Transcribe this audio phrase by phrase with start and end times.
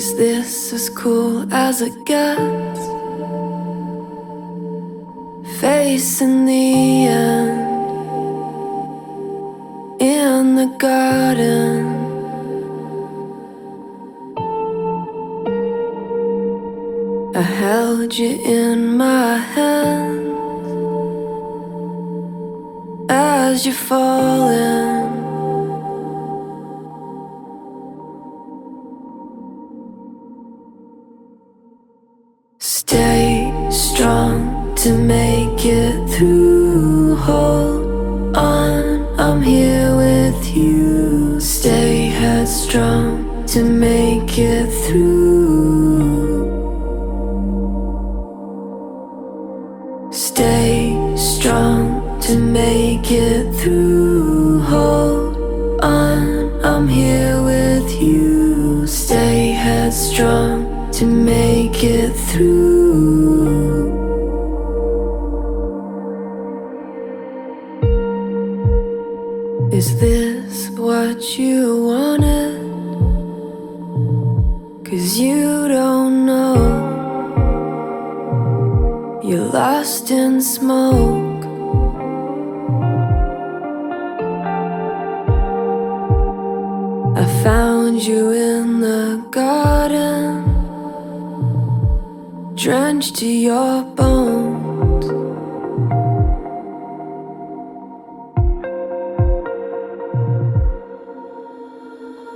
[0.00, 2.80] Is this as cool as it gets?
[5.58, 7.60] Facing the end
[10.00, 11.86] in the garden.
[17.34, 20.38] I held you in my hands
[23.08, 24.99] as you're falling.
[34.00, 37.16] Strong to make it through.
[37.16, 41.38] Hold on, I'm here with you.
[41.38, 46.48] Stay headstrong to make it through.
[50.10, 54.60] Stay strong to make it through.
[54.60, 58.86] Hold on, I'm here with you.
[58.86, 63.29] Stay headstrong to make it through.
[69.72, 72.58] Is this what you wanted?
[74.84, 76.56] Cause you don't know.
[79.22, 81.44] You're lost in smoke.
[87.16, 90.42] I found you in the garden,
[92.56, 94.69] drenched to your bones.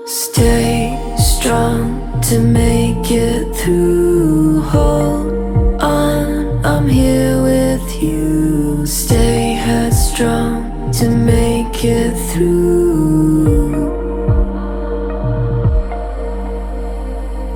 [0.06, 4.60] Stay strong to make it through.
[4.60, 8.84] Hold on, I'm here with you.
[8.84, 13.94] Stay headstrong to make it through.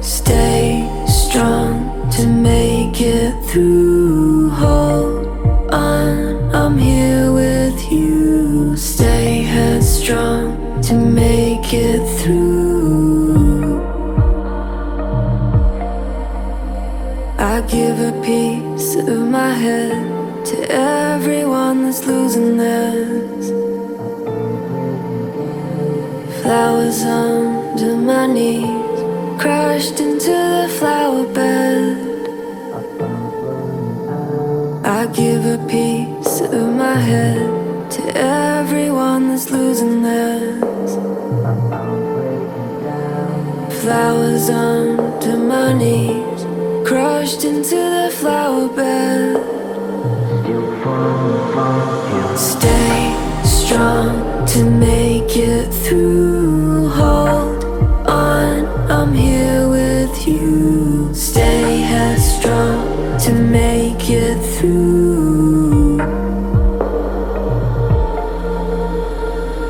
[0.01, 4.49] Stay strong to make it through.
[4.53, 5.27] Hold
[5.71, 8.75] on, I'm here with you.
[8.75, 11.48] Stay headstrong to make
[17.59, 23.51] I give a piece of my head to everyone that's losing theirs.
[26.41, 29.01] Flowers under my knees,
[29.41, 31.97] crashed into the flower bed.
[34.87, 40.93] I give a piece of my head to everyone that's losing theirs.
[43.83, 46.45] Flowers under my knees,
[46.89, 49.37] crushed into the flower bed.
[52.35, 53.13] Stay
[53.45, 56.89] strong to make it through.
[56.89, 57.63] Hold
[58.09, 61.13] on, I'm here with you.
[61.13, 65.99] Stay headstrong to make it through.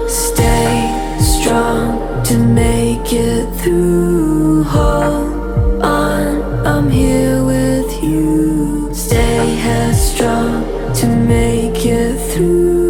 [0.09, 4.18] Stay strong to make it through.
[10.09, 12.88] Headstrong to make it through.